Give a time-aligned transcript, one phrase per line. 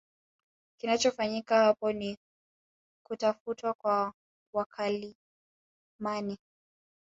[0.77, 2.17] Kinachofanyika apo ni
[3.05, 4.13] kutafutwa kwa
[4.53, 6.37] wakalimani